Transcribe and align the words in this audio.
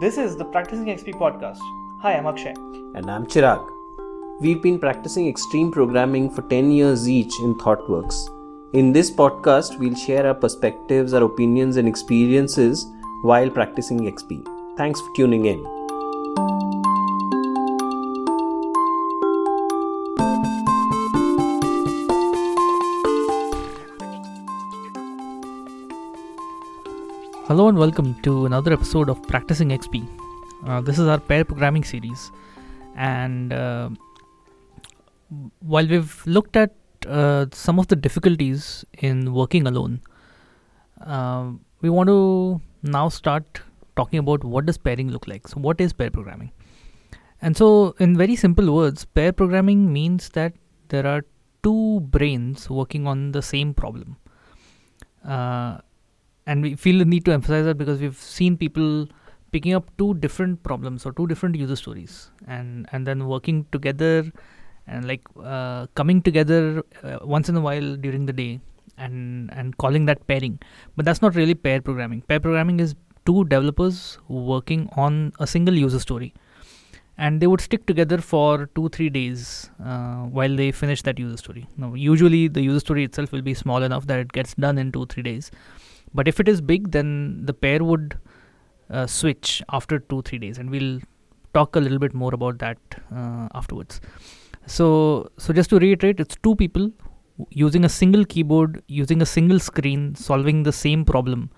This 0.00 0.16
is 0.16 0.34
the 0.34 0.46
Practicing 0.46 0.86
XP 0.86 1.16
podcast. 1.16 1.58
Hi, 2.00 2.14
I'm 2.14 2.26
Akshay. 2.26 2.54
And 2.94 3.10
I'm 3.10 3.26
Chirag. 3.26 3.62
We've 4.40 4.62
been 4.62 4.78
practicing 4.78 5.28
extreme 5.28 5.70
programming 5.70 6.30
for 6.30 6.40
10 6.40 6.70
years 6.70 7.06
each 7.06 7.38
in 7.40 7.54
ThoughtWorks. 7.56 8.14
In 8.72 8.94
this 8.94 9.10
podcast, 9.10 9.78
we'll 9.78 9.94
share 9.94 10.26
our 10.26 10.32
perspectives, 10.32 11.12
our 11.12 11.24
opinions, 11.24 11.76
and 11.76 11.86
experiences 11.86 12.86
while 13.24 13.50
practicing 13.50 14.00
XP. 14.00 14.42
Thanks 14.78 14.98
for 15.02 15.14
tuning 15.16 15.44
in. 15.44 15.62
Hello 27.50 27.66
and 27.66 27.76
welcome 27.76 28.14
to 28.22 28.46
another 28.46 28.72
episode 28.72 29.08
of 29.10 29.20
Practicing 29.24 29.70
XP. 29.70 30.08
Uh, 30.68 30.80
this 30.80 31.00
is 31.00 31.08
our 31.08 31.18
pair 31.18 31.44
programming 31.44 31.82
series, 31.82 32.30
and 32.94 33.52
uh, 33.52 33.88
while 35.58 35.84
we've 35.84 36.24
looked 36.26 36.54
at 36.54 36.76
uh, 37.08 37.46
some 37.52 37.80
of 37.80 37.88
the 37.88 37.96
difficulties 37.96 38.84
in 38.98 39.34
working 39.34 39.66
alone, 39.66 40.00
uh, 41.04 41.50
we 41.80 41.90
want 41.90 42.06
to 42.06 42.60
now 42.84 43.08
start 43.08 43.62
talking 43.96 44.20
about 44.20 44.44
what 44.44 44.64
does 44.64 44.78
pairing 44.78 45.10
look 45.10 45.26
like. 45.26 45.48
So, 45.48 45.58
what 45.58 45.80
is 45.80 45.92
pair 45.92 46.12
programming? 46.12 46.52
And 47.42 47.56
so, 47.56 47.96
in 47.98 48.16
very 48.16 48.36
simple 48.36 48.72
words, 48.72 49.04
pair 49.04 49.32
programming 49.32 49.92
means 49.92 50.28
that 50.34 50.52
there 50.86 51.04
are 51.04 51.24
two 51.64 51.98
brains 51.98 52.70
working 52.70 53.08
on 53.08 53.32
the 53.32 53.42
same 53.42 53.74
problem 53.74 54.18
uh, 55.26 55.78
and 56.50 56.62
we 56.66 56.74
feel 56.84 56.98
the 57.02 57.08
need 57.14 57.24
to 57.24 57.32
emphasize 57.38 57.64
that 57.64 57.78
because 57.82 58.00
we've 58.04 58.22
seen 58.36 58.56
people 58.62 59.08
picking 59.52 59.74
up 59.78 59.90
two 59.98 60.14
different 60.24 60.62
problems 60.68 61.06
or 61.06 61.12
two 61.18 61.26
different 61.32 61.54
user 61.62 61.76
stories 61.82 62.14
and 62.46 62.88
and 62.92 63.06
then 63.10 63.26
working 63.34 63.60
together 63.76 64.14
and 64.86 65.06
like 65.10 65.30
uh, 65.52 65.86
coming 66.00 66.22
together 66.28 66.60
uh, 67.04 67.18
once 67.36 67.48
in 67.52 67.56
a 67.60 67.64
while 67.68 67.88
during 68.06 68.26
the 68.30 68.36
day 68.42 68.52
and 68.98 69.52
and 69.52 69.78
calling 69.84 70.06
that 70.10 70.26
pairing. 70.26 70.58
But 70.96 71.04
that's 71.04 71.22
not 71.26 71.40
really 71.40 71.54
pair 71.54 71.80
programming. 71.88 72.22
Pair 72.22 72.40
programming 72.46 72.80
is 72.86 72.94
two 73.26 73.44
developers 73.44 74.18
working 74.28 74.88
on 75.06 75.32
a 75.38 75.46
single 75.56 75.82
user 75.86 76.00
story. 76.06 76.32
And 77.24 77.42
they 77.42 77.48
would 77.52 77.60
stick 77.60 77.82
together 77.88 78.18
for 78.26 78.66
two 78.74 78.88
three 78.88 79.10
days 79.10 79.70
uh, 79.84 80.22
while 80.38 80.56
they 80.60 80.70
finish 80.72 81.02
that 81.08 81.18
user 81.18 81.36
story. 81.36 81.66
Now 81.76 81.92
usually 81.94 82.48
the 82.48 82.62
user 82.68 82.80
story 82.80 83.04
itself 83.04 83.36
will 83.36 83.46
be 83.50 83.54
small 83.62 83.88
enough 83.90 84.06
that 84.12 84.20
it 84.26 84.32
gets 84.38 84.54
done 84.66 84.78
in 84.84 84.90
two 84.96 85.06
three 85.14 85.26
days 85.30 85.50
but 86.14 86.28
if 86.28 86.40
it 86.40 86.48
is 86.48 86.60
big 86.60 86.90
then 86.92 87.44
the 87.44 87.54
pair 87.54 87.82
would 87.84 88.18
uh, 88.90 89.06
switch 89.06 89.62
after 89.70 89.98
two 89.98 90.22
three 90.22 90.38
days. 90.38 90.58
And 90.58 90.70
we'll 90.70 91.00
talk 91.54 91.76
a 91.76 91.80
little 91.80 91.98
bit 91.98 92.14
more 92.14 92.34
about 92.34 92.58
that 92.58 92.78
uh, 93.14 93.48
afterwards. 93.54 94.00
So 94.66 95.30
so 95.38 95.52
just 95.52 95.70
to 95.70 95.78
reiterate 95.78 96.20
it's 96.20 96.36
two 96.42 96.54
people 96.56 96.90
using 97.50 97.84
a 97.84 97.88
single 97.88 98.24
keyboard 98.24 98.82
using 98.86 99.22
a 99.22 99.26
single 99.26 99.58
screen 99.58 100.14
solving 100.14 100.62
the 100.64 100.72
same 100.72 101.04
problem 101.04 101.50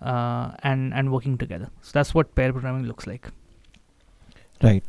uh, 0.00 0.52
and 0.62 0.94
and 0.94 1.12
working 1.12 1.38
together. 1.38 1.70
So 1.82 1.90
that's 1.94 2.14
what 2.14 2.34
pair 2.34 2.52
programming 2.52 2.86
looks 2.86 3.06
like. 3.06 3.28
Right. 4.62 4.84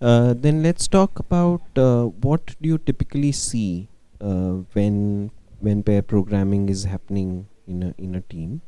Uh, 0.00 0.34
then 0.36 0.62
let's 0.62 0.86
talk 0.88 1.18
about 1.18 1.62
uh, 1.76 2.04
what 2.04 2.54
do 2.60 2.68
you 2.68 2.78
typically 2.78 3.32
see 3.32 3.88
uh, 4.20 4.62
when 4.72 5.30
when 5.60 5.82
pair 5.82 6.02
programming 6.02 6.68
is 6.68 6.84
happening 6.84 7.46
in 7.66 7.82
a 7.82 7.94
in 7.98 8.14
a 8.14 8.20
team. 8.20 8.60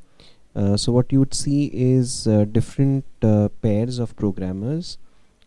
Uh, 0.56 0.75
so 0.75 0.91
what 0.91 1.12
you 1.12 1.19
would 1.19 1.34
see 1.34 1.66
is 1.75 2.27
uh, 2.27 2.44
different 2.50 3.05
uh, 3.22 3.48
pairs 3.61 3.98
of 3.98 4.16
programmers, 4.16 4.97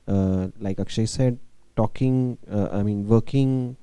uh, 0.08 0.50
like 0.60 0.80
Akshay 0.80 1.08
said, 1.08 1.40
talking. 1.76 2.38
Uh, 2.50 2.70
I 2.72 2.84
mean, 2.84 3.08
working, 3.08 3.76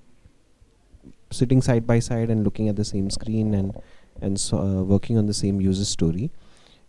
sitting 1.32 1.60
side 1.60 1.84
by 1.84 1.98
side 1.98 2.30
and 2.30 2.44
looking 2.44 2.68
at 2.68 2.76
the 2.76 2.84
same 2.84 3.10
screen 3.10 3.54
and 3.54 3.76
and 4.22 4.40
so 4.40 4.58
uh, 4.58 4.82
working 4.82 5.18
on 5.18 5.26
the 5.26 5.34
same 5.34 5.60
user 5.60 5.84
story. 5.84 6.30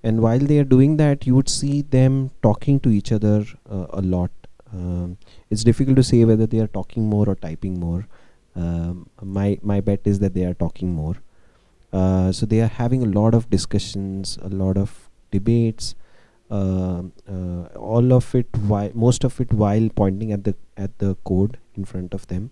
And 0.03 0.21
while 0.21 0.39
they 0.39 0.59
are 0.59 0.63
doing 0.63 0.97
that, 0.97 1.25
you 1.25 1.33
would 1.33 1.49
see 1.49 1.81
them 1.81 2.29
talking 2.43 2.79
to 2.81 2.89
each 2.89 3.11
other 3.11 3.45
a 3.67 4.01
lot. 4.01 4.29
Um, 4.71 5.17
it's 5.49 5.63
difficult 5.63 5.95
to 5.95 6.03
say 6.03 6.23
whether 6.23 6.45
they 6.45 6.59
are 6.59 6.67
talking 6.67 7.09
more 7.09 7.27
or 7.27 7.35
typing 7.35 7.79
more. 7.79 8.07
Um, 8.55 9.09
my 9.21 9.59
my 9.63 9.81
bet 9.81 10.01
is 10.05 10.19
that 10.19 10.35
they 10.35 10.45
are 10.45 10.53
talking 10.53 10.93
more 10.93 11.15
uh, 11.93 12.31
so 12.31 12.45
they 12.45 12.61
are 12.61 12.67
having 12.67 13.03
a 13.03 13.05
lot 13.05 13.33
of 13.33 13.49
discussions, 13.49 14.37
a 14.41 14.49
lot 14.49 14.77
of 14.77 15.09
debates, 15.31 15.95
uh, 16.49 17.03
uh, 17.29 17.63
all 17.75 18.13
of 18.13 18.33
it 18.33 18.47
while 18.67 18.91
most 18.93 19.23
of 19.23 19.39
it 19.41 19.51
while 19.51 19.89
pointing 19.95 20.31
at 20.31 20.43
the 20.43 20.55
at 20.77 20.97
the 20.99 21.15
code 21.25 21.57
in 21.75 21.85
front 21.85 22.13
of 22.13 22.27
them. 22.27 22.51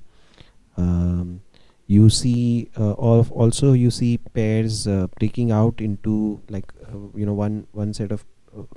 Um, 0.78 1.42
you 1.88 2.10
see 2.10 2.70
uh, 2.78 2.94
also 2.94 3.74
you 3.74 3.92
see 3.92 4.18
pairs 4.18 4.88
uh, 4.88 5.08
breaking 5.20 5.52
out 5.52 5.80
into 5.80 6.42
like 6.50 6.74
you 7.16 7.26
know 7.26 7.34
one 7.34 7.68
one 7.72 7.94
set 7.94 8.12
of 8.12 8.26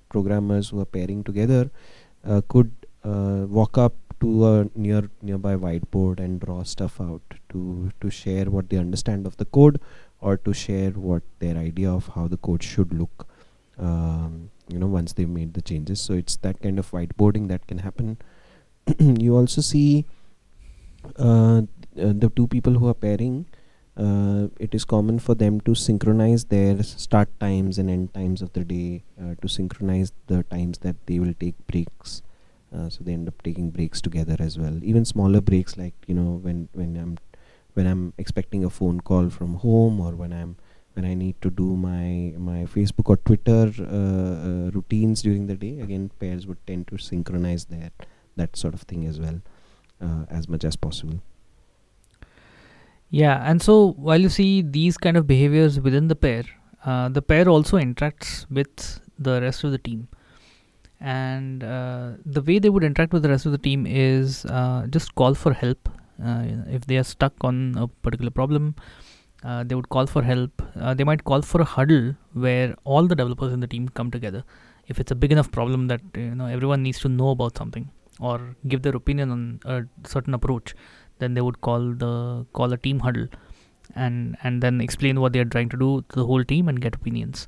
programmers 0.09 0.69
who 0.69 0.81
are 0.81 0.85
pairing 0.85 1.25
together 1.25 1.71
could 2.49 2.73
walk 3.05 3.79
up 3.79 3.95
to 4.21 4.47
a 4.47 4.71
near 4.75 5.11
nearby 5.23 5.55
whiteboard 5.55 6.21
and 6.21 6.41
draw 6.41 6.63
stuff 6.63 7.01
out 7.01 7.23
to 7.49 7.91
to 8.01 8.11
share 8.11 8.47
what 8.47 8.69
they 8.69 8.77
understand 8.77 9.27
of 9.27 9.37
the 9.37 9.45
code 9.45 9.81
or 10.21 10.37
to 10.37 10.53
share 10.53 10.91
what 10.91 11.23
their 11.39 11.57
idea 11.57 11.91
of 11.91 12.09
how 12.09 12.27
the 12.29 12.37
code 12.37 12.63
should 12.63 12.93
look 12.93 13.29
um, 13.79 14.51
you 14.69 14.79
know 14.79 14.87
once 14.87 15.13
they've 15.13 15.29
made 15.29 15.55
the 15.55 15.63
changes. 15.63 16.01
So 16.01 16.15
it's 16.15 16.37
that 16.37 16.61
kind 16.61 16.79
of 16.79 16.91
whiteboarding 16.91 17.49
that 17.49 17.67
can 17.67 17.79
happen. 17.79 18.19
You 18.99 19.37
also 19.37 19.61
see 19.61 20.07
uh, 21.19 21.59
uh, 21.59 21.63
the 21.95 22.31
two 22.35 22.47
people 22.47 22.75
who 22.75 22.89
are 22.89 22.95
pairing 22.95 23.47
uh, 23.99 24.47
it 24.61 24.75
is 24.75 24.85
common 24.85 25.19
for 25.19 25.35
them 25.35 25.61
to 25.61 25.75
synchronize 25.75 26.45
their 26.45 26.83
start 26.83 27.29
times 27.41 27.79
and 27.79 27.91
end 27.91 28.15
times 28.15 28.41
of 28.41 28.53
the 28.53 28.65
day 28.65 29.03
uh, 29.21 29.35
to 29.43 29.49
synchronize 29.49 30.13
the 30.29 30.45
times 30.45 30.79
that 30.79 30.95
they 31.07 31.19
will 31.19 31.35
take 31.41 31.55
breaks. 31.67 32.23
Uh, 32.75 32.89
so 32.89 33.03
they 33.03 33.13
end 33.13 33.27
up 33.27 33.43
taking 33.43 33.71
breaks 33.71 34.01
together 34.01 34.37
as 34.39 34.59
well. 34.59 34.79
Even 34.85 35.05
smaller 35.05 35.41
breaks 35.41 35.77
like 35.77 35.95
you 36.07 36.15
know 36.15 36.39
when 36.43 36.69
when 36.73 36.97
i'm 36.97 37.19
when 37.75 37.87
I'm 37.87 38.13
expecting 38.19 38.65
a 38.65 38.71
phone 38.71 39.01
call 39.01 39.31
from 39.31 39.55
home 39.55 40.01
or 40.01 40.13
when 40.15 40.33
I'm 40.33 40.57
when 40.95 41.05
I 41.05 41.15
need 41.15 41.41
to 41.43 41.51
do 41.51 41.77
my 41.77 42.35
my 42.37 42.65
Facebook 42.75 43.09
or 43.09 43.17
Twitter 43.19 43.71
uh, 43.81 44.35
uh, 44.49 44.71
routines 44.73 45.23
during 45.23 45.47
the 45.47 45.55
day. 45.55 45.81
Again, 45.81 46.11
pairs 46.19 46.47
would 46.47 46.65
tend 46.67 46.89
to 46.89 46.99
synchronize 46.99 47.67
that 47.67 47.93
that 48.37 48.57
sort 48.57 48.75
of 48.75 48.83
thing 48.83 49.07
as 49.07 49.21
well 49.21 49.41
uh, 50.01 50.25
as 50.29 50.49
much 50.49 50.65
as 50.65 50.77
possible. 50.77 51.21
Yeah, 53.11 53.43
and 53.51 53.63
so 53.63 53.93
while 53.93 54.21
you 54.21 54.29
see 54.29 54.63
these 54.63 54.99
kind 54.99 55.17
of 55.17 55.27
behaviors 55.27 55.81
within 55.81 56.09
the 56.09 56.17
pair, 56.17 56.45
uh, 56.85 57.09
the 57.09 57.23
pair 57.23 57.49
also 57.49 57.79
interacts 57.79 58.51
with 58.51 59.01
the 59.19 59.41
rest 59.41 59.65
of 59.65 59.73
the 59.73 59.79
team. 59.79 60.09
And 61.01 61.63
uh, 61.63 62.13
the 62.27 62.43
way 62.43 62.59
they 62.59 62.69
would 62.69 62.83
interact 62.83 63.13
with 63.13 63.23
the 63.23 63.29
rest 63.29 63.47
of 63.47 63.53
the 63.53 63.59
team 63.59 63.87
is 63.87 64.45
uh, 64.47 64.87
just 64.91 65.15
call 65.15 65.35
for 65.35 65.53
help 65.53 65.89
if 66.19 66.87
they 66.87 66.97
are 66.97 67.05
stuck 67.05 67.33
on 67.43 67.75
a 67.77 67.87
particular 67.87 68.31
problem 68.31 68.75
uh, 69.45 69.63
they 69.65 69.75
would 69.75 69.89
call 69.89 70.07
for 70.07 70.23
help. 70.23 70.63
Uh, 70.79 70.95
they 70.95 71.05
might 71.05 71.25
call 71.25 71.43
for 71.43 71.61
a 71.61 71.65
huddle 71.65 72.15
where 72.33 72.75
all 72.85 73.07
the 73.07 73.15
developers 73.15 73.53
in 73.53 73.61
the 73.61 73.67
team 73.67 73.89
come 73.89 74.11
together. 74.11 74.45
If 74.87 74.99
it's 74.99 75.13
a 75.13 75.15
big 75.15 75.33
enough 75.33 75.51
problem 75.53 75.87
that 75.89 76.01
you 76.17 76.35
know 76.35 76.47
everyone 76.47 76.83
needs 76.83 76.99
to 77.01 77.09
know 77.09 77.31
about 77.31 77.57
something 77.57 77.91
or 78.21 78.57
give 78.67 78.83
their 78.83 78.97
opinion 78.97 79.31
on 79.31 79.61
a 79.65 79.85
certain 80.09 80.35
approach 80.35 80.75
then 81.19 81.35
they 81.35 81.41
would 81.41 81.61
call 81.61 81.93
the 81.93 82.45
call 82.53 82.73
a 82.73 82.77
team 82.77 83.01
huddle 83.01 83.29
and 83.95 84.37
and 84.43 84.63
then 84.63 84.81
explain 84.81 85.21
what 85.21 85.33
they 85.33 85.39
are 85.39 85.45
trying 85.45 85.69
to 85.69 85.77
do 85.77 86.03
to 86.09 86.17
the 86.17 86.27
whole 86.27 86.43
team 86.43 86.69
and 86.69 86.81
get 86.81 86.95
opinions. 86.95 87.47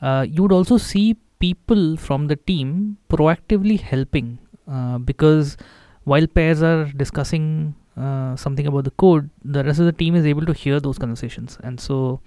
Uh, 0.00 0.26
you 0.28 0.42
would 0.42 0.52
also 0.52 0.76
see 0.76 1.16
people 1.38 1.96
from 1.96 2.26
the 2.26 2.36
team 2.36 2.96
proactively 3.08 3.78
helping 3.78 4.38
uh, 4.66 4.98
because 4.98 5.56
while 6.04 6.26
pairs 6.26 6.62
are 6.62 6.84
discussing 6.86 7.74
uh, 7.98 8.36
something 8.36 8.66
about 8.66 8.84
the 8.84 8.90
code, 8.92 9.30
the 9.44 9.64
rest 9.64 9.80
of 9.80 9.86
the 9.86 9.92
team 9.92 10.14
is 10.14 10.26
able 10.26 10.46
to 10.46 10.52
hear 10.52 10.80
those 10.80 10.98
conversations, 10.98 11.58
and 11.62 11.80
so 11.80 12.20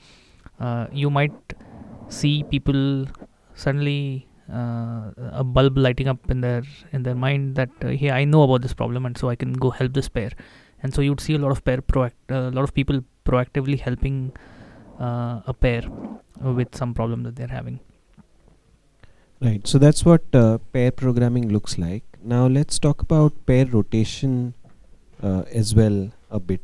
uh, 0.59 0.88
you 0.91 1.09
might 1.09 1.53
see 2.09 2.44
people 2.44 3.07
suddenly 3.56 4.27
uh, 4.51 5.12
a 5.31 5.44
bulb 5.44 5.77
lighting 5.77 6.07
up 6.07 6.29
in 6.29 6.41
their 6.41 6.63
in 6.91 7.03
their 7.03 7.15
mind 7.15 7.56
that 7.56 7.69
uh, 7.83 7.89
hey, 7.89 8.12
I 8.12 8.25
know 8.25 8.44
about 8.44 8.62
this 8.62 8.73
problem, 8.73 9.06
and 9.06 9.18
so 9.18 9.29
I 9.29 9.35
can 9.35 9.53
go 9.53 9.69
help 9.69 9.94
this 9.94 10.09
pair, 10.09 10.31
and 10.83 10.94
so 10.94 11.01
you'd 11.01 11.21
see 11.21 11.35
a 11.35 11.39
lot 11.39 11.51
of 11.51 11.63
pair 11.63 11.81
proact 11.81 12.13
a 12.29 12.51
lot 12.51 12.63
of 12.63 12.74
people 12.74 13.01
proactively 13.25 13.79
helping 13.79 14.33
a 15.00 15.53
pair 15.59 15.81
with 16.41 16.75
some 16.75 16.94
problem 16.94 17.24
that 17.24 17.35
they're 17.35 17.47
having. 17.47 17.79
Right. 19.41 19.65
So 19.65 19.79
that's 19.79 20.06
what 20.06 20.24
uh, 20.33 20.59
pair 20.71 20.91
programming 20.91 21.50
looks 21.50 21.79
like. 21.79 22.03
Now 22.24 22.45
let's 22.45 22.77
talk 22.77 23.01
about 23.01 23.33
pair 23.47 23.65
rotation 23.65 24.53
uh, 24.61 24.61
as 25.21 25.75
well 25.75 26.12
a 26.29 26.39
bit. 26.39 26.62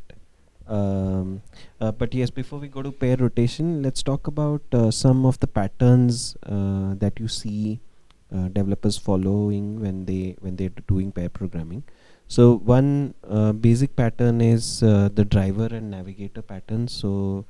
Um, 0.68 1.42
uh, 1.80 1.92
but 1.94 2.13
yes, 2.13 2.30
before 2.30 2.59
we 2.59 2.68
go 2.68 2.81
to 2.81 2.92
pair 2.92 3.15
rotation, 3.15 3.81
let's 3.81 4.04
talk 4.04 4.27
about 4.27 4.62
uh, 4.74 4.92
some 4.92 5.25
of 5.25 5.39
the 5.39 5.48
patterns 5.48 6.36
uh, 6.45 6.94
that 6.95 7.19
you 7.19 7.30
see 7.30 7.80
uh, 8.33 8.50
developers 8.50 8.98
following 8.98 9.80
when 9.80 10.06
they 10.06 10.36
when 10.42 10.56
they're 10.57 10.77
doing 10.88 11.12
pair 11.12 11.30
programming 11.30 11.83
so 12.27 12.57
one 12.57 13.13
uh, 13.30 13.54
basic 13.54 13.95
pattern 13.95 14.42
is 14.42 14.83
uh, 14.83 15.10
the 15.13 15.24
driver 15.24 15.68
and 15.71 15.89
navigator 15.92 16.42
pattern 16.42 16.88
so 16.88 17.45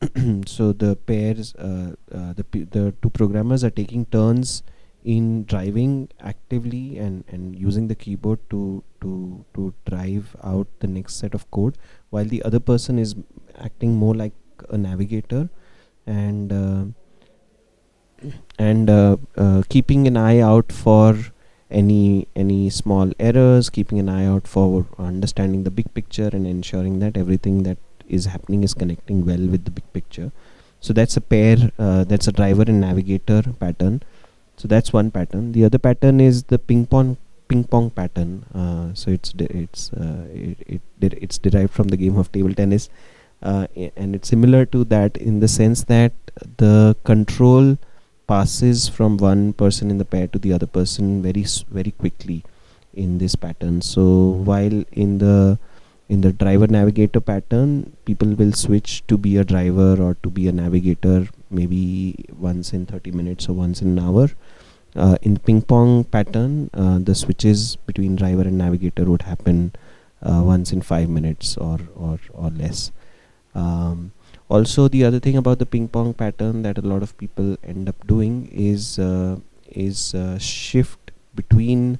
so 0.46 0.72
the 0.72 0.96
pairs 1.06 1.54
uh, 1.56 1.94
uh, 2.12 2.32
the 2.32 2.44
the 2.70 2.94
two 3.02 3.10
programmers 3.10 3.62
are 3.62 3.70
taking 3.70 4.06
turns 4.06 4.62
in 5.14 5.44
driving 5.44 6.08
actively 6.20 6.98
and 6.98 7.24
and 7.28 7.56
using 7.64 7.86
the 7.90 7.94
keyboard 7.94 8.40
to 8.50 8.82
to 9.00 9.44
to 9.54 9.72
drive 9.90 10.34
out 10.42 10.66
the 10.80 10.90
next 10.94 11.22
set 11.24 11.34
of 11.38 11.48
code 11.50 11.78
while 12.10 12.24
the 12.34 12.42
other 12.42 12.60
person 12.70 12.98
is 12.98 13.14
acting 13.68 13.94
more 13.94 14.14
like 14.14 14.34
a 14.70 14.78
navigator 14.78 15.48
and 16.06 16.52
uh, 16.52 16.84
and 18.58 18.90
uh, 18.90 19.16
uh, 19.36 19.62
keeping 19.68 20.06
an 20.06 20.16
eye 20.16 20.40
out 20.40 20.72
for 20.72 21.16
any 21.70 22.26
any 22.34 22.70
small 22.70 23.12
errors 23.18 23.70
keeping 23.70 23.98
an 23.98 24.08
eye 24.08 24.26
out 24.26 24.46
for 24.48 24.86
understanding 24.98 25.64
the 25.64 25.70
big 25.70 25.92
picture 25.94 26.30
and 26.32 26.46
ensuring 26.46 26.98
that 26.98 27.16
everything 27.16 27.62
that 27.62 27.78
is 28.08 28.26
happening 28.26 28.62
is 28.64 28.74
connecting 28.74 29.24
well 29.26 29.46
with 29.54 29.64
the 29.64 29.70
big 29.70 29.92
picture. 29.92 30.30
So 30.80 30.92
that's 30.92 31.16
a 31.16 31.20
pair 31.20 31.72
uh, 31.78 32.04
that's 32.04 32.28
a 32.28 32.32
driver 32.32 32.64
and 32.66 32.80
navigator 32.80 33.42
pattern 33.64 34.02
so 34.56 34.68
that's 34.68 34.92
one 34.92 35.10
pattern. 35.10 35.52
The 35.52 35.64
other 35.64 35.78
pattern 35.78 36.20
is 36.20 36.44
the 36.44 36.58
ping 36.58 36.86
pong 36.86 37.16
ping 37.48 37.64
pong 37.64 37.90
pattern. 37.90 38.44
Uh, 38.54 38.94
so 38.94 39.10
it's 39.10 39.32
de- 39.32 39.56
it's 39.56 39.92
uh, 39.92 40.26
it, 40.32 40.58
it 40.66 40.80
de- 41.00 41.22
it's 41.22 41.38
derived 41.38 41.72
from 41.72 41.88
the 41.88 41.96
game 41.96 42.16
of 42.16 42.32
table 42.32 42.54
tennis. 42.54 42.88
Uh, 43.42 43.66
i- 43.76 43.92
and 43.96 44.14
it's 44.14 44.28
similar 44.28 44.64
to 44.66 44.84
that 44.84 45.16
in 45.16 45.40
the 45.40 45.48
sense 45.48 45.84
that 45.84 46.12
the 46.56 46.96
control 47.04 47.76
passes 48.26 48.88
from 48.88 49.16
one 49.18 49.52
person 49.52 49.90
in 49.90 49.98
the 49.98 50.04
pair 50.04 50.26
to 50.26 50.38
the 50.38 50.52
other 50.52 50.66
person 50.66 51.22
very 51.22 51.42
s- 51.44 51.64
very 51.70 51.92
quickly 51.92 52.42
in 52.94 53.18
this 53.18 53.36
pattern. 53.36 53.82
So 53.82 54.04
while 54.50 54.84
in 54.92 55.18
the 55.18 55.58
in 56.08 56.20
the 56.20 56.32
driver 56.32 56.66
navigator 56.66 57.20
pattern 57.20 57.96
people 58.04 58.34
will 58.34 58.52
switch 58.52 59.06
to 59.06 59.18
be 59.18 59.36
a 59.36 59.44
driver 59.44 60.00
or 60.00 60.14
to 60.22 60.30
be 60.30 60.46
a 60.48 60.52
navigator 60.52 61.28
maybe 61.50 62.14
once 62.38 62.72
in 62.72 62.86
30 62.86 63.10
minutes 63.10 63.48
or 63.48 63.54
once 63.54 63.82
in 63.82 63.98
an 63.98 63.98
hour. 63.98 64.28
Uh, 64.94 65.16
in 65.20 65.34
the 65.34 65.40
ping 65.40 65.60
pong 65.60 66.04
pattern 66.04 66.70
uh, 66.72 66.98
the 66.98 67.14
switches 67.14 67.76
between 67.76 68.16
driver 68.16 68.42
and 68.42 68.56
navigator 68.56 69.04
would 69.04 69.22
happen 69.22 69.72
uh, 70.22 70.42
once 70.42 70.72
in 70.72 70.80
5 70.80 71.08
minutes 71.08 71.56
or 71.56 71.78
or 71.94 72.18
or 72.32 72.50
less. 72.50 72.92
Um, 73.54 74.12
also 74.48 74.88
the 74.88 75.04
other 75.04 75.18
thing 75.18 75.36
about 75.36 75.58
the 75.58 75.66
ping 75.66 75.88
pong 75.88 76.14
pattern 76.14 76.62
that 76.62 76.78
a 76.78 76.82
lot 76.82 77.02
of 77.02 77.16
people 77.18 77.56
end 77.64 77.88
up 77.88 78.06
doing 78.06 78.48
is 78.52 78.98
uh, 78.98 79.36
is 79.70 80.14
uh, 80.14 80.38
shift 80.38 81.10
between 81.34 81.98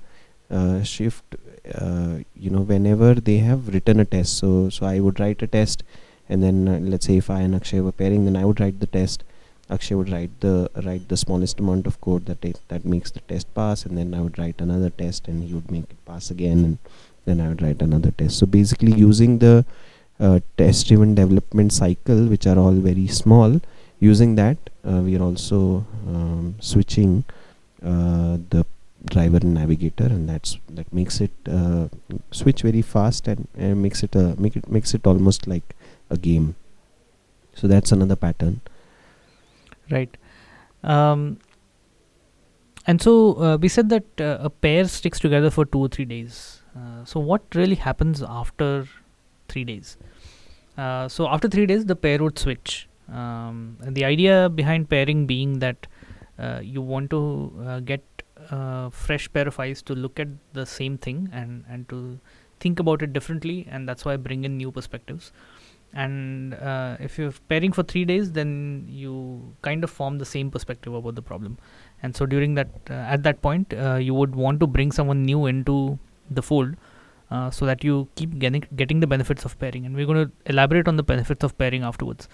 uh, 0.50 0.82
shift 0.82 1.36
uh, 1.74 2.18
you 2.34 2.50
know 2.50 2.60
whenever 2.60 3.14
they 3.14 3.38
have 3.38 3.68
written 3.68 4.00
a 4.00 4.04
test. 4.04 4.38
So 4.38 4.68
so 4.70 4.86
i 4.86 5.00
would 5.00 5.20
write 5.20 5.42
a 5.42 5.46
test 5.46 5.82
and 6.28 6.42
then 6.42 6.68
uh, 6.68 6.78
let's 6.80 7.06
say 7.06 7.16
if 7.16 7.30
i 7.30 7.40
and 7.40 7.54
akshay 7.54 7.80
were 7.80 7.92
pairing 7.92 8.24
then 8.24 8.36
i 8.36 8.44
would 8.44 8.60
write 8.60 8.80
the 8.80 8.86
test. 8.86 9.24
Akshay 9.68 9.96
would 9.96 10.10
write 10.10 10.30
the 10.40 10.70
write 10.84 11.08
the 11.08 11.16
smallest 11.16 11.58
amount 11.58 11.88
of 11.88 12.00
code 12.00 12.26
that 12.26 12.44
it, 12.44 12.60
that 12.68 12.84
makes 12.84 13.10
the 13.10 13.18
test 13.20 13.52
pass 13.52 13.84
and 13.84 13.98
then 13.98 14.14
i 14.14 14.20
would 14.20 14.38
write 14.38 14.60
another 14.60 14.90
test 14.90 15.26
and 15.26 15.42
he 15.42 15.52
would 15.52 15.70
make 15.72 15.90
it 15.90 16.04
pass 16.04 16.30
again 16.30 16.64
and 16.64 16.78
then 17.24 17.40
i 17.40 17.48
would 17.48 17.60
write 17.60 17.82
another 17.82 18.12
test. 18.12 18.38
So 18.38 18.46
basically 18.46 18.92
using 18.92 19.38
the 19.38 19.64
uh, 20.20 20.38
test 20.56 20.86
driven 20.86 21.16
development 21.16 21.72
cycle 21.72 22.26
which 22.26 22.46
are 22.46 22.58
all 22.58 22.72
very 22.74 23.08
small 23.08 23.60
using 23.98 24.36
that 24.36 24.56
uh, 24.88 25.00
we 25.00 25.16
are 25.16 25.22
also 25.22 25.84
um, 26.06 26.54
switching 26.60 27.24
uh, 27.82 28.38
the 28.50 28.64
driver 29.06 29.38
and 29.38 29.54
navigator 29.54 30.04
and 30.04 30.28
that's 30.28 30.58
that 30.68 30.92
makes 30.92 31.20
it 31.20 31.32
uh, 31.48 31.88
switch 32.30 32.62
very 32.62 32.82
fast 32.82 33.28
and, 33.28 33.48
and 33.56 33.82
makes 33.82 34.02
it 34.02 34.14
a 34.14 34.34
make 34.38 34.56
it 34.56 34.68
makes 34.68 34.94
it 34.94 35.06
almost 35.06 35.46
like 35.46 35.74
a 36.10 36.16
game. 36.16 36.54
So 37.54 37.66
that's 37.66 37.92
another 37.92 38.16
pattern. 38.16 38.60
Right. 39.90 40.16
Um, 40.82 41.38
and 42.86 43.02
so 43.02 43.42
uh, 43.42 43.56
we 43.56 43.68
said 43.68 43.88
that 43.88 44.20
uh, 44.20 44.38
a 44.40 44.50
pair 44.50 44.86
sticks 44.86 45.18
together 45.18 45.50
for 45.50 45.64
two 45.64 45.78
or 45.78 45.88
three 45.88 46.04
days. 46.04 46.62
Uh, 46.76 47.04
so 47.04 47.18
what 47.18 47.42
really 47.54 47.74
happens 47.74 48.22
after 48.22 48.86
three 49.48 49.64
days? 49.64 49.96
Uh, 50.76 51.08
so 51.08 51.26
after 51.28 51.48
three 51.48 51.66
days 51.66 51.86
the 51.86 51.96
pair 51.96 52.18
would 52.18 52.38
switch. 52.38 52.88
Um, 53.08 53.78
and 53.82 53.96
the 53.96 54.04
idea 54.04 54.48
behind 54.48 54.90
pairing 54.90 55.26
being 55.26 55.60
that 55.60 55.86
uh, 56.38 56.60
you 56.62 56.82
want 56.82 57.10
to 57.10 57.80
get 57.84 58.02
a 58.50 58.90
fresh 58.90 59.32
pair 59.32 59.46
of 59.48 59.58
eyes 59.58 59.82
to 59.82 59.94
look 59.94 60.18
at 60.20 60.28
the 60.52 60.66
same 60.66 60.98
thing 60.98 61.28
and 61.32 61.64
and 61.68 61.88
to 61.88 62.18
think 62.60 62.80
about 62.80 63.02
it 63.02 63.12
differently 63.12 63.66
and 63.70 63.88
that's 63.88 64.04
why 64.04 64.14
I 64.14 64.16
bring 64.16 64.44
in 64.44 64.56
new 64.56 64.70
perspectives. 64.70 65.32
And 65.92 66.54
uh, 66.54 66.96
if 67.00 67.16
you're 67.16 67.32
pairing 67.48 67.72
for 67.72 67.82
three 67.82 68.04
days 68.04 68.32
then 68.32 68.86
you 68.88 69.54
kind 69.62 69.84
of 69.84 69.90
form 69.90 70.18
the 70.18 70.24
same 70.24 70.50
perspective 70.50 70.94
about 70.94 71.14
the 71.14 71.22
problem. 71.22 71.58
And 72.02 72.14
so 72.14 72.26
during 72.26 72.54
that 72.54 72.68
uh, 72.90 72.94
at 72.94 73.22
that 73.22 73.40
point 73.42 73.72
uh, 73.74 73.94
you 73.94 74.14
would 74.14 74.34
want 74.34 74.60
to 74.60 74.66
bring 74.66 74.92
someone 74.92 75.24
new 75.24 75.46
into 75.46 75.98
the 76.30 76.42
fold 76.42 76.74
uh, 77.30 77.50
so 77.50 77.66
that 77.66 77.82
you 77.82 78.08
keep 78.14 78.38
getting 78.38 78.64
getting 78.74 79.00
the 79.00 79.06
benefits 79.06 79.44
of 79.44 79.58
pairing. 79.58 79.86
And 79.86 79.96
we're 79.96 80.06
going 80.06 80.26
to 80.26 80.32
elaborate 80.46 80.88
on 80.88 80.96
the 80.96 81.02
benefits 81.02 81.44
of 81.44 81.56
pairing 81.58 81.82
afterwards. 81.82 82.28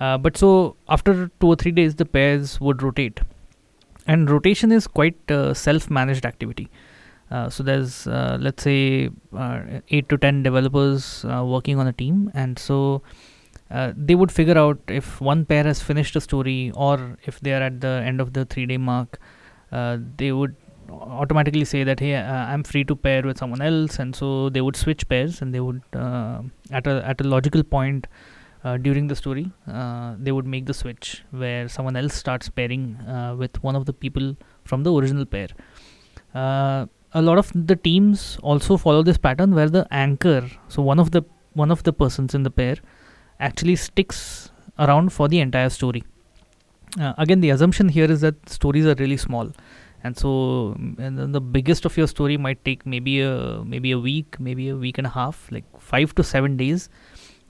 Uh, 0.00 0.18
but 0.18 0.36
so 0.36 0.76
after 0.88 1.30
two 1.40 1.46
or 1.46 1.56
three 1.56 1.72
days 1.72 1.94
the 1.94 2.04
pairs 2.04 2.60
would 2.60 2.82
rotate 2.82 3.20
and 4.06 4.30
rotation 4.30 4.72
is 4.72 4.86
quite 4.86 5.30
a 5.30 5.54
self-managed 5.54 6.24
activity. 6.24 6.70
Uh, 7.30 7.50
so 7.50 7.62
there's 7.62 8.06
uh, 8.06 8.38
let's 8.40 8.62
say 8.62 9.10
uh, 9.36 9.60
8 9.88 10.08
to 10.08 10.16
10 10.16 10.42
developers 10.42 11.24
uh, 11.24 11.44
working 11.44 11.78
on 11.78 11.86
a 11.86 11.92
team. 11.92 12.30
And 12.34 12.58
so 12.58 13.02
uh, 13.70 13.92
they 13.96 14.14
would 14.14 14.30
figure 14.30 14.56
out 14.56 14.78
if 14.88 15.20
one 15.20 15.44
pair 15.44 15.64
has 15.64 15.82
finished 15.82 16.14
a 16.14 16.20
story 16.20 16.70
or 16.74 17.18
if 17.24 17.40
they 17.40 17.52
are 17.52 17.62
at 17.62 17.80
the 17.80 17.88
end 17.88 18.20
of 18.20 18.32
the 18.32 18.44
3 18.44 18.66
day 18.66 18.76
mark 18.76 19.18
uh, 19.72 19.98
they 20.16 20.30
would 20.30 20.54
automatically 20.88 21.64
say 21.64 21.82
that 21.82 21.98
hey 21.98 22.14
uh, 22.14 22.44
i'm 22.52 22.62
free 22.62 22.84
to 22.84 22.94
pair 22.94 23.22
with 23.22 23.36
someone 23.38 23.60
else. 23.60 23.98
And 23.98 24.14
so 24.14 24.48
they 24.50 24.60
would 24.60 24.76
switch 24.76 25.08
pairs 25.08 25.42
and 25.42 25.52
they 25.52 25.60
would 25.60 25.82
uh, 25.94 26.42
at 26.70 26.86
a 26.86 27.04
at 27.04 27.20
a 27.20 27.24
logical 27.24 27.64
point 27.64 28.06
uh, 28.64 28.76
during 28.76 29.06
the 29.06 29.16
story 29.16 29.50
uh, 29.68 30.14
they 30.18 30.32
would 30.32 30.46
make 30.46 30.66
the 30.66 30.74
switch 30.74 31.22
where 31.30 31.68
someone 31.68 31.96
else 31.96 32.14
starts 32.14 32.48
pairing 32.48 32.96
uh, 33.06 33.34
with 33.36 33.62
one 33.62 33.76
of 33.76 33.86
the 33.86 33.92
people 33.92 34.36
from 34.64 34.82
the 34.82 34.92
original 34.92 35.24
pair. 35.24 35.48
Uh, 36.34 36.86
a 37.12 37.22
lot 37.22 37.38
of 37.38 37.50
the 37.54 37.76
teams 37.76 38.38
also 38.42 38.76
follow 38.76 39.02
this 39.02 39.16
pattern 39.16 39.54
where 39.54 39.68
the 39.68 39.86
anchor 39.90 40.48
so 40.68 40.82
one 40.82 40.98
of 40.98 41.10
the 41.12 41.22
one 41.54 41.70
of 41.70 41.82
the 41.84 41.92
persons 41.92 42.34
in 42.34 42.42
the 42.42 42.50
pair 42.50 42.76
actually 43.40 43.76
sticks 43.76 44.50
around 44.78 45.12
for 45.12 45.28
the 45.28 45.40
entire 45.40 45.70
story. 45.70 46.04
Uh, 47.00 47.14
again 47.18 47.40
the 47.40 47.50
assumption 47.50 47.88
here 47.88 48.10
is 48.10 48.20
that 48.20 48.48
stories 48.48 48.86
are 48.86 48.94
really 48.98 49.16
small. 49.16 49.50
And 50.04 50.16
so 50.16 50.76
and 50.98 51.34
the 51.34 51.40
biggest 51.40 51.84
of 51.84 51.96
your 51.96 52.06
story 52.06 52.36
might 52.36 52.64
take 52.64 52.84
maybe 52.86 53.20
a 53.20 53.62
maybe 53.64 53.90
a 53.92 53.98
week 53.98 54.38
maybe 54.38 54.68
a 54.68 54.76
week 54.76 54.98
and 54.98 55.06
a 55.06 55.10
half 55.10 55.48
like 55.50 55.64
5 55.78 56.14
to 56.16 56.22
7 56.22 56.56
days 56.56 56.88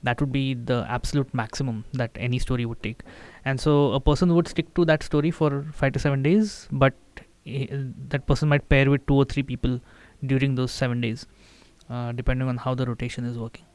that 0.03 0.19
would 0.21 0.31
be 0.31 0.53
the 0.53 0.85
absolute 0.89 1.33
maximum 1.33 1.83
that 1.93 2.11
any 2.15 2.39
story 2.39 2.65
would 2.65 2.81
take. 2.83 3.01
And 3.45 3.59
so 3.59 3.93
a 3.93 3.99
person 3.99 4.33
would 4.35 4.47
stick 4.47 4.73
to 4.75 4.85
that 4.85 5.03
story 5.03 5.31
for 5.31 5.65
5 5.73 5.93
to 5.93 5.99
7 5.99 6.23
days 6.23 6.67
but 6.71 6.93
eh, 7.45 7.67
that 8.09 8.27
person 8.27 8.49
might 8.49 8.67
pair 8.69 8.89
with 8.89 9.05
two 9.07 9.15
or 9.15 9.25
three 9.25 9.43
people 9.43 9.79
during 10.25 10.55
those 10.55 10.71
7 10.71 11.01
days 11.01 11.25
uh, 11.89 12.11
depending 12.11 12.47
on 12.47 12.57
how 12.57 12.75
the 12.75 12.85
rotation 12.85 13.25
is 13.25 13.37
working. 13.37 13.65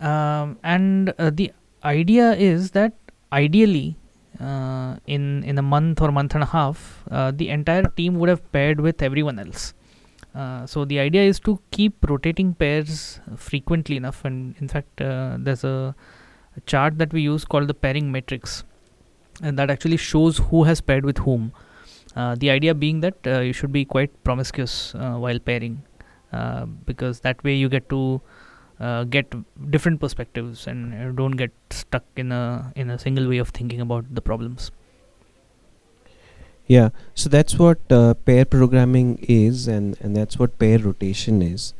Um, 0.00 0.58
and 0.64 1.14
uh, 1.18 1.30
the 1.32 1.52
idea 1.84 2.32
is 2.32 2.72
that 2.72 2.94
ideally 3.32 3.96
uh, 4.40 4.96
in 5.06 5.44
in 5.44 5.58
a 5.58 5.62
month 5.62 6.00
or 6.00 6.10
month 6.10 6.34
and 6.34 6.42
a 6.42 6.46
half 6.46 7.04
uh, 7.10 7.30
the 7.30 7.48
entire 7.48 7.84
team 7.96 8.18
would 8.18 8.28
have 8.28 8.42
paired 8.52 8.80
with 8.80 9.02
everyone 9.02 9.38
else 9.38 9.74
uh, 10.34 10.66
so 10.66 10.84
the 10.84 10.98
idea 10.98 11.22
is 11.22 11.38
to 11.40 11.60
keep 11.70 12.08
rotating 12.08 12.54
pairs 12.54 13.20
frequently 13.36 13.96
enough. 13.96 14.24
And 14.24 14.54
in 14.58 14.68
fact 14.68 15.00
uh, 15.00 15.36
there's 15.38 15.64
a, 15.64 15.94
a 16.56 16.60
chart 16.62 16.98
that 16.98 17.12
we 17.12 17.22
use 17.22 17.44
called 17.44 17.68
the 17.68 17.74
pairing 17.74 18.10
matrix. 18.10 18.64
And 19.42 19.58
that 19.58 19.70
actually 19.70 19.96
shows 19.96 20.38
who 20.38 20.64
has 20.64 20.80
paired 20.80 21.04
with 21.04 21.18
whom. 21.18 21.52
Uh, 22.14 22.34
the 22.38 22.50
idea 22.50 22.74
being 22.74 23.00
that 23.00 23.16
uh, 23.26 23.40
you 23.40 23.52
should 23.52 23.72
be 23.72 23.84
quite 23.84 24.22
promiscuous 24.24 24.94
uh, 24.94 25.14
while 25.14 25.38
pairing. 25.38 25.82
Uh, 26.32 26.64
because 26.64 27.20
that 27.20 27.42
way 27.44 27.54
you 27.54 27.68
get 27.68 27.88
to 27.90 28.20
get 29.10 29.32
different 29.70 30.00
perspectives 30.00 30.66
and 30.66 31.16
don't 31.16 31.32
get 31.32 31.52
stuck 31.70 32.02
in 32.16 32.32
a 32.32 32.72
in 32.74 32.90
a 32.90 32.98
single 32.98 33.28
way 33.28 33.38
of 33.38 33.50
thinking 33.50 33.80
about 33.80 34.04
the 34.12 34.20
problems 34.20 34.72
yeah. 36.66 36.90
So 37.14 37.28
that's 37.28 37.58
what 37.58 37.78
uh, 37.90 38.14
pair 38.14 38.44
programming 38.44 39.18
is 39.28 39.68
and 39.68 39.96
and 40.00 40.16
that's 40.16 40.38
what 40.38 40.58
pair 40.58 40.78
rotation 40.78 41.42
is. 41.42 41.74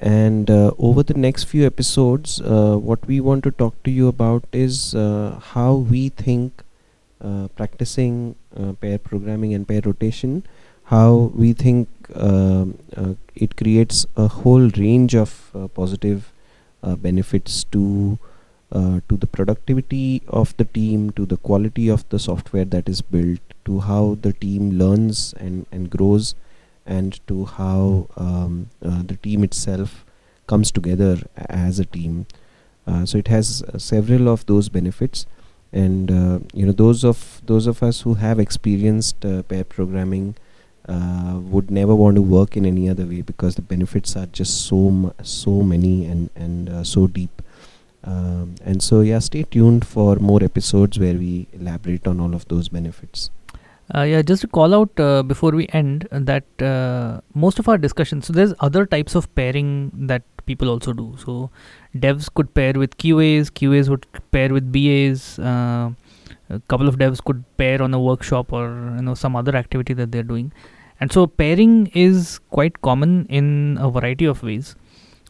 And 0.00 0.48
uh, 0.48 0.70
over 0.78 1.02
the 1.02 1.14
next 1.14 1.44
few 1.44 1.66
episodes 1.66 2.40
uh, 2.40 2.76
what 2.76 3.04
we 3.06 3.20
want 3.20 3.42
to 3.44 3.50
talk 3.50 3.82
to 3.82 3.90
you 3.90 4.06
about 4.06 4.44
is 4.52 4.94
uh, 4.94 5.40
how 5.42 5.74
we 5.74 6.08
think 6.08 6.62
uh, 7.20 7.48
practicing 7.56 8.36
uh, 8.56 8.74
pair 8.74 8.98
programming 8.98 9.54
and 9.54 9.66
pair 9.66 9.80
rotation 9.84 10.44
how 10.84 11.32
we 11.34 11.52
think 11.52 11.88
um, 12.14 12.78
it 13.34 13.56
creates 13.56 14.06
a 14.16 14.28
whole 14.28 14.68
range 14.76 15.14
of 15.14 15.50
positive 15.74 16.32
benefits 17.02 17.64
to 17.64 18.18
uh, 18.70 19.00
to 19.08 19.16
the 19.16 19.26
productivity 19.26 20.22
of 20.28 20.54
the 20.58 20.64
team, 20.64 21.10
to 21.12 21.24
the 21.24 21.38
quality 21.38 21.88
of 21.88 22.06
the 22.10 22.18
software 22.18 22.66
that 22.66 22.88
is 22.88 23.00
built, 23.00 23.40
to 23.64 23.80
how 23.80 24.18
the 24.20 24.32
team 24.32 24.72
learns 24.72 25.34
and, 25.38 25.66
and 25.72 25.88
grows, 25.88 26.34
and 26.84 27.26
to 27.26 27.46
how 27.46 28.08
um, 28.16 28.68
uh, 28.84 29.02
the 29.02 29.16
team 29.16 29.42
itself 29.42 30.04
comes 30.46 30.70
together 30.70 31.18
as 31.36 31.78
a 31.78 31.84
team. 31.84 32.26
Uh, 32.86 33.06
so 33.06 33.18
it 33.18 33.28
has 33.28 33.62
uh, 33.62 33.78
several 33.78 34.28
of 34.28 34.44
those 34.46 34.68
benefits, 34.68 35.26
and 35.72 36.10
uh, 36.10 36.38
you 36.52 36.64
know 36.64 36.72
those 36.72 37.04
of 37.04 37.40
those 37.46 37.66
of 37.66 37.82
us 37.82 38.02
who 38.02 38.14
have 38.14 38.38
experienced 38.38 39.20
pair 39.48 39.64
programming 39.64 40.34
would 40.86 41.70
never 41.70 41.94
want 41.94 42.16
to 42.16 42.22
work 42.22 42.56
in 42.56 42.64
any 42.64 42.88
other 42.88 43.04
way 43.04 43.20
because 43.20 43.54
the 43.54 43.62
benefits 43.62 44.16
are 44.16 44.26
just 44.26 44.66
so 44.66 45.14
so 45.22 45.62
many 45.62 46.06
and 46.06 46.30
and 46.36 46.86
so 46.86 47.06
deep. 47.06 47.42
Um, 48.04 48.54
and 48.64 48.82
so 48.82 49.00
yeah, 49.00 49.18
stay 49.18 49.42
tuned 49.42 49.86
for 49.86 50.16
more 50.16 50.42
episodes 50.42 50.98
where 50.98 51.14
we 51.14 51.48
elaborate 51.52 52.06
on 52.06 52.20
all 52.20 52.34
of 52.34 52.46
those 52.48 52.68
benefits. 52.68 53.30
Uh, 53.94 54.02
yeah, 54.02 54.20
just 54.20 54.42
to 54.42 54.46
call 54.46 54.74
out 54.74 55.00
uh, 55.00 55.22
before 55.22 55.50
we 55.52 55.66
end 55.72 56.06
uh, 56.12 56.18
that 56.20 56.44
uh, 56.62 57.20
most 57.34 57.58
of 57.58 57.68
our 57.68 57.78
discussions. 57.78 58.26
So 58.26 58.34
there's 58.34 58.52
other 58.60 58.84
types 58.84 59.14
of 59.14 59.34
pairing 59.34 59.90
that 59.94 60.22
people 60.44 60.68
also 60.68 60.92
do. 60.92 61.16
So 61.24 61.50
devs 61.96 62.32
could 62.32 62.52
pair 62.52 62.74
with 62.74 62.98
QAs, 62.98 63.50
QAs 63.50 63.88
would 63.88 64.06
pair 64.30 64.52
with 64.52 64.70
BAs. 64.70 65.38
Uh, 65.38 65.90
a 66.50 66.60
couple 66.68 66.88
of 66.88 66.98
devs 66.98 67.22
could 67.24 67.44
pair 67.56 67.80
on 67.82 67.94
a 67.94 68.00
workshop 68.00 68.52
or 68.52 68.68
you 68.96 69.02
know 69.02 69.14
some 69.14 69.34
other 69.36 69.56
activity 69.56 69.94
that 69.94 70.12
they're 70.12 70.22
doing, 70.22 70.52
and 71.00 71.12
so 71.12 71.26
pairing 71.26 71.90
is 71.94 72.38
quite 72.50 72.80
common 72.82 73.26
in 73.26 73.78
a 73.80 73.90
variety 73.90 74.26
of 74.26 74.42
ways. 74.42 74.74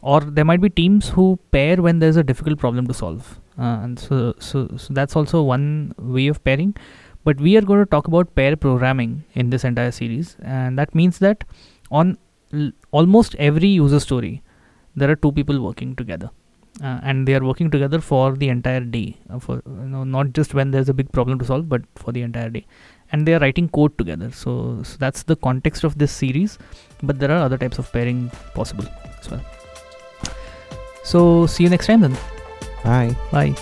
Or 0.01 0.21
there 0.21 0.45
might 0.45 0.61
be 0.61 0.71
teams 0.71 1.09
who 1.09 1.39
pair 1.51 1.77
when 1.77 1.99
there's 1.99 2.17
a 2.17 2.23
difficult 2.23 2.59
problem 2.59 2.87
to 2.87 2.95
solve, 2.95 3.41
uh, 3.59 3.81
and 3.83 3.99
so, 3.99 4.35
so 4.39 4.69
so 4.77 4.95
that's 4.95 5.17
also 5.17 5.43
one 5.43 5.93
way 5.99 6.29
of 6.29 6.43
pairing. 6.45 6.77
But 7.25 7.41
we 7.41 7.57
are 7.57 7.63
going 7.63 7.81
to 7.81 7.87
talk 7.87 8.07
about 8.07 8.35
pair 8.35 8.57
programming 8.57 9.25
in 9.35 9.51
this 9.51 9.65
entire 9.65 9.91
series. 9.91 10.37
And 10.41 10.79
that 10.79 10.95
means 10.95 11.19
that 11.19 11.45
on 11.91 12.17
l- 12.53 12.71
almost 12.93 13.35
every 13.39 13.69
user 13.69 14.01
story 14.01 14.43
there 14.97 15.11
are 15.11 15.17
two 15.17 15.33
people 15.33 15.61
working 15.61 15.95
together. 15.97 16.31
Uh, 16.83 17.01
and 17.03 17.27
they 17.27 17.35
are 17.35 17.45
working 17.45 17.71
together 17.71 18.01
for 18.01 18.37
the 18.37 18.49
entire 18.49 18.81
day. 18.81 19.17
Uh, 19.29 19.39
for 19.41 19.63
you 19.67 19.89
know 19.89 20.05
not 20.05 20.33
just 20.33 20.55
when 20.55 20.71
there's 20.71 20.89
a 20.89 20.95
big 20.95 21.11
problem 21.11 21.39
to 21.41 21.45
solve 21.45 21.69
but 21.69 21.83
for 21.97 22.13
the 22.13 22.23
entire 22.23 22.51
day. 22.51 22.65
And 23.11 23.27
they 23.27 23.35
are 23.35 23.41
writing 23.41 23.69
code 23.69 23.99
together. 23.99 24.31
So, 24.31 24.83
so 24.83 24.97
that's 24.99 25.23
the 25.25 25.37
context 25.37 25.83
of 25.83 25.99
this 25.99 26.13
series. 26.13 26.59
But 27.03 27.19
there 27.19 27.31
are 27.31 27.43
other 27.43 27.59
types 27.59 27.79
of 27.79 27.93
pairing 27.93 28.31
possible 28.55 28.85
as 29.21 29.31
well 29.31 29.58
so 31.09 31.47
see 31.47 31.65
you 31.65 31.71
next 31.71 31.87
time 31.87 32.01
then 32.01 32.17
Bye. 32.85 33.17
bye 33.33 33.55